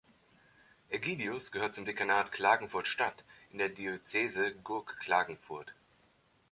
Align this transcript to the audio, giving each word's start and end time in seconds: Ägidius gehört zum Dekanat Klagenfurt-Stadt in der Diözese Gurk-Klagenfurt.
Ägidius 0.89 1.51
gehört 1.51 1.75
zum 1.75 1.85
Dekanat 1.85 2.31
Klagenfurt-Stadt 2.31 3.23
in 3.51 3.59
der 3.59 3.69
Diözese 3.69 4.51
Gurk-Klagenfurt. 4.63 5.75